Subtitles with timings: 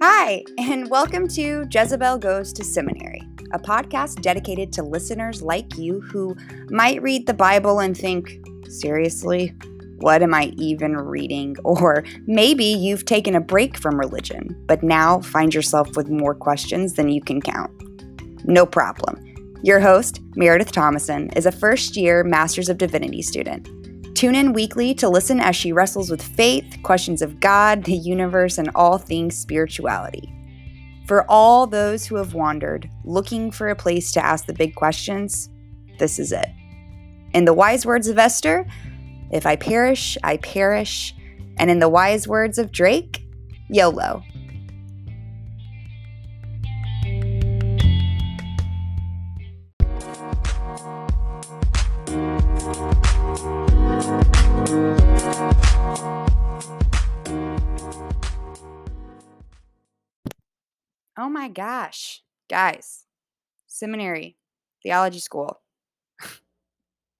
[0.00, 3.20] Hi, and welcome to Jezebel Goes to Seminary,
[3.52, 6.36] a podcast dedicated to listeners like you who
[6.70, 8.38] might read the Bible and think,
[8.68, 9.52] seriously,
[9.96, 11.56] what am I even reading?
[11.64, 16.92] Or maybe you've taken a break from religion, but now find yourself with more questions
[16.92, 17.72] than you can count.
[18.44, 19.20] No problem.
[19.64, 23.68] Your host, Meredith Thomason, is a first year Masters of Divinity student.
[24.18, 28.58] Tune in weekly to listen as she wrestles with faith, questions of God, the universe,
[28.58, 30.34] and all things spirituality.
[31.06, 35.48] For all those who have wandered, looking for a place to ask the big questions,
[36.00, 36.48] this is it.
[37.32, 38.66] In the wise words of Esther,
[39.30, 41.14] if I perish, I perish.
[41.56, 43.24] And in the wise words of Drake,
[43.70, 44.24] YOLO.
[61.48, 63.06] My gosh, guys,
[63.66, 64.36] seminary,
[64.82, 65.62] theology school.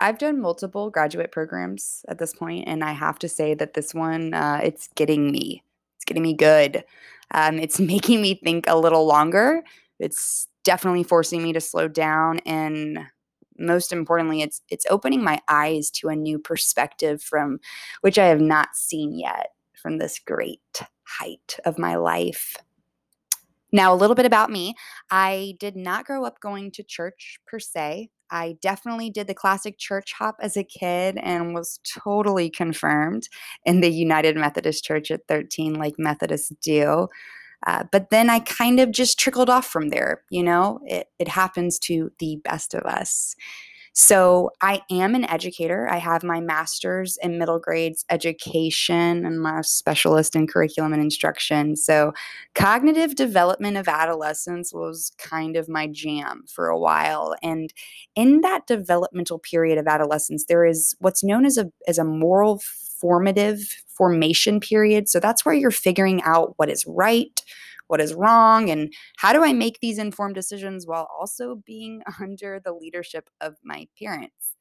[0.00, 3.92] I've done multiple graduate programs at this point, and I have to say that this
[3.92, 5.62] one, uh, it's getting me.
[5.96, 6.84] It's getting me good.
[7.32, 9.62] Um, it's making me think a little longer.
[9.98, 13.00] It's definitely forcing me to slow down, and
[13.58, 17.58] most importantly, it's it's opening my eyes to a new perspective from
[18.00, 20.60] which I have not seen yet from this great
[21.04, 22.56] height of my life.
[23.74, 24.76] Now, a little bit about me.
[25.10, 28.08] I did not grow up going to church per se.
[28.30, 33.28] I definitely did the classic church hop as a kid and was totally confirmed
[33.64, 37.08] in the United Methodist Church at 13, like Methodists do.
[37.66, 40.22] Uh, but then I kind of just trickled off from there.
[40.30, 43.34] You know, it, it happens to the best of us.
[43.96, 45.88] So I am an educator.
[45.88, 51.76] I have my master's in middle grades education and my specialist in curriculum and instruction.
[51.76, 52.12] So
[52.56, 57.36] cognitive development of adolescence was kind of my jam for a while.
[57.40, 57.72] And
[58.16, 62.60] in that developmental period of adolescence, there is what's known as a as a moral
[63.00, 65.08] formative formation period.
[65.08, 67.40] So that's where you're figuring out what is right,
[67.94, 72.58] what is wrong and how do I make these informed decisions while also being under
[72.58, 74.56] the leadership of my parents.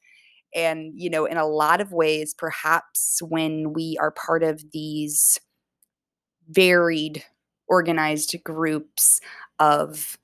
[0.53, 5.39] And, you know, in a lot of ways, perhaps when we are part of these
[6.47, 7.23] varied
[7.67, 9.19] organized groups
[9.57, 10.19] of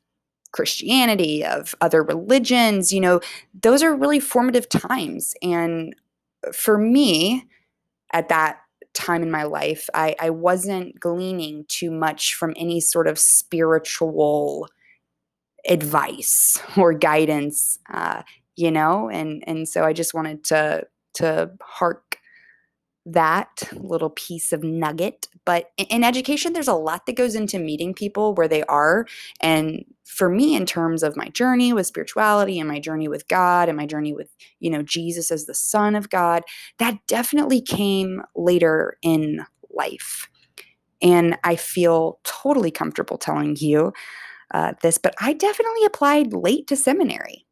[0.51, 3.21] Christianity, of other religions, you know,
[3.59, 5.33] those are really formative times.
[5.41, 5.95] And
[6.53, 7.47] for me,
[8.13, 8.59] at that
[8.93, 14.67] time in my life, I, I wasn't gleaning too much from any sort of spiritual
[15.67, 18.23] advice or guidance, uh,
[18.55, 22.19] you know, and and so I just wanted to to hark
[23.05, 25.27] that little piece of nugget.
[25.45, 29.07] But in, education, there's a lot that goes into meeting people where they are.
[29.41, 29.85] And
[30.19, 33.77] for me, in terms of my journey with spirituality and my journey with God and
[33.77, 36.43] my journey with, you know, Jesus as the Son of God,
[36.77, 40.27] that definitely came later in life.
[41.01, 43.93] And I feel totally comfortable telling you
[44.53, 47.45] uh, this, but I definitely applied late to seminary.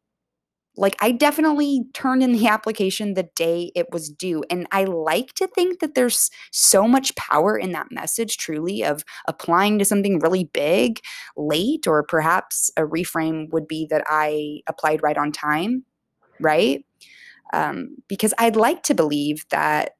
[0.78, 4.44] Like, I definitely turned in the application the day it was due.
[4.48, 9.02] And I like to think that there's so much power in that message, truly, of
[9.26, 11.00] applying to something really big
[11.36, 15.84] late, or perhaps a reframe would be that I applied right on time,
[16.38, 16.84] right?
[17.52, 19.94] Um, because I'd like to believe that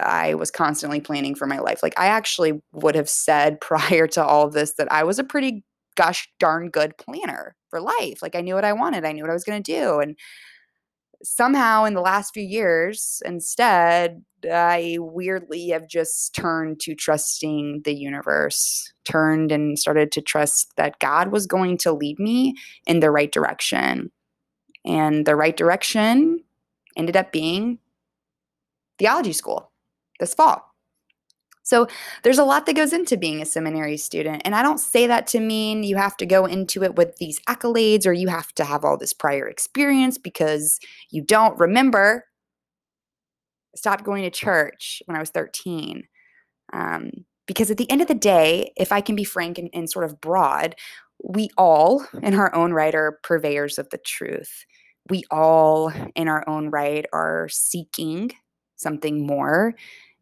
[0.00, 1.82] I was constantly planning for my life.
[1.82, 5.62] Like, I actually would have said prior to all this that I was a pretty
[5.94, 8.20] gosh darn good planner for life.
[8.20, 9.98] Like I knew what I wanted, I knew what I was going to do.
[9.98, 10.14] And
[11.22, 14.22] somehow in the last few years, instead,
[14.52, 20.98] I weirdly have just turned to trusting the universe, turned and started to trust that
[20.98, 22.56] God was going to lead me
[22.86, 24.10] in the right direction.
[24.84, 26.40] And the right direction
[26.94, 27.78] ended up being
[28.98, 29.70] theology school
[30.20, 30.71] this fall.
[31.62, 31.86] So
[32.22, 34.42] there's a lot that goes into being a seminary student.
[34.44, 37.40] And I don't say that to mean you have to go into it with these
[37.48, 40.80] accolades or you have to have all this prior experience because
[41.10, 42.24] you don't remember.
[43.74, 46.04] I stopped going to church when I was 13.
[46.72, 47.10] Um,
[47.46, 50.04] because at the end of the day, if I can be frank and, and sort
[50.04, 50.74] of broad,
[51.22, 54.64] we all, in our own right, are purveyors of the truth.
[55.08, 58.32] We all, in our own right, are seeking
[58.76, 59.74] something more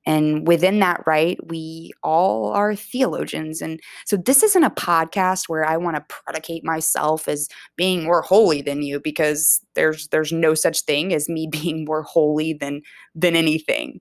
[0.07, 3.61] and within that, right, we all are theologians.
[3.61, 8.23] And so this isn't a podcast where I want to predicate myself as being more
[8.23, 12.83] holy than you because there's there's no such thing as me being more holy than
[13.15, 14.01] than anything.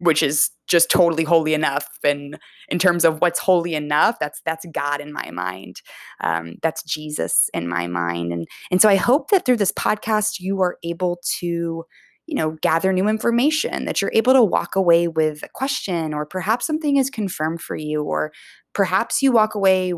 [0.00, 1.88] which is just totally holy enough.
[2.02, 2.38] And
[2.68, 5.76] in terms of what's holy enough, that's that's God in my mind.
[6.22, 8.32] Um, that's Jesus in my mind.
[8.32, 11.84] And and so I hope that through this podcast you are able to
[12.26, 16.24] you know gather new information that you're able to walk away with a question or
[16.26, 18.32] perhaps something is confirmed for you or
[18.72, 19.92] perhaps you walk away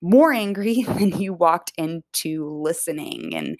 [0.00, 3.34] more angry than you walked into listening.
[3.34, 3.56] And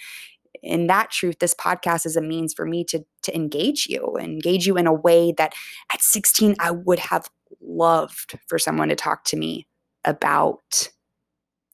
[0.63, 4.67] in that truth this podcast is a means for me to to engage you engage
[4.67, 5.55] you in a way that
[5.93, 7.29] at 16 i would have
[7.61, 9.69] loved for someone to talk to me
[10.05, 10.91] about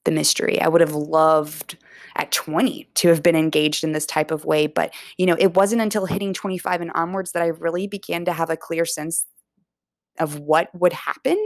[0.05, 1.77] the mystery i would have loved
[2.17, 5.55] at 20 to have been engaged in this type of way but you know it
[5.55, 9.27] wasn't until hitting 25 and onwards that i really began to have a clear sense
[10.19, 11.37] of what would happen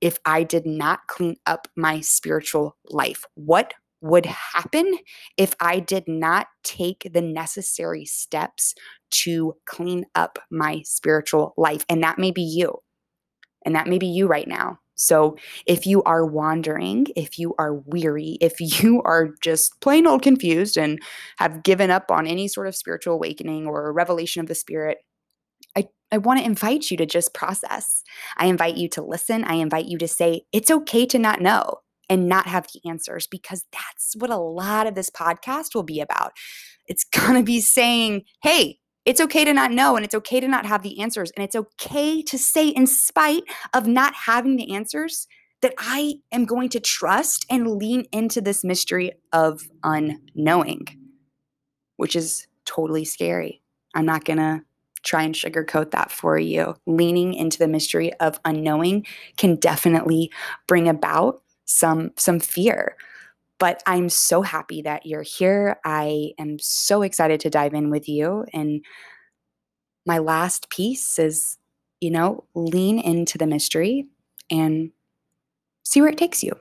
[0.00, 4.98] if i did not clean up my spiritual life what would happen
[5.36, 8.74] if I did not take the necessary steps
[9.10, 11.84] to clean up my spiritual life.
[11.88, 12.78] And that may be you.
[13.64, 14.78] And that may be you right now.
[15.00, 15.36] So
[15.66, 20.76] if you are wandering, if you are weary, if you are just plain old confused
[20.76, 21.00] and
[21.38, 24.98] have given up on any sort of spiritual awakening or revelation of the Spirit,
[25.74, 28.02] I, I want to invite you to just process.
[28.36, 29.44] I invite you to listen.
[29.44, 31.76] I invite you to say, it's okay to not know
[32.10, 36.00] and not have the answers because that's what a lot of this podcast will be
[36.00, 36.32] about.
[36.86, 40.48] It's going to be saying, hey, it's okay to not know and it's okay to
[40.48, 41.30] not have the answers.
[41.36, 45.26] And it's okay to say, in spite of not having the answers,
[45.62, 50.86] that I am going to trust and lean into this mystery of unknowing,
[51.96, 53.62] which is totally scary.
[53.94, 54.62] I'm not going to
[55.02, 56.76] try and sugarcoat that for you.
[56.86, 59.06] Leaning into the mystery of unknowing
[59.36, 60.30] can definitely
[60.66, 62.96] bring about some some fear
[63.60, 65.78] but i'm so happy that you're here.
[65.84, 68.84] I am so excited to dive in with you and
[70.04, 71.58] my last piece is
[72.00, 74.06] you know lean into the mystery
[74.50, 74.90] and
[75.84, 76.52] see where it takes you